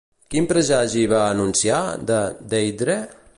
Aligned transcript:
Quin 0.35 0.47
presagi 0.51 1.03
va 1.11 1.19
anunciar 1.35 1.83
de 2.11 2.19
Deirdre? 2.55 2.97